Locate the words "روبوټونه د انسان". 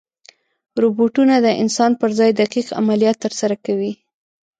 0.81-1.91